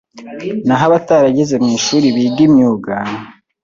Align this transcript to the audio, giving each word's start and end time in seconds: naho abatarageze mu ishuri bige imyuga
naho 0.65 0.83
abatarageze 0.89 1.55
mu 1.63 1.69
ishuri 1.77 2.07
bige 2.15 2.41
imyuga 2.49 2.93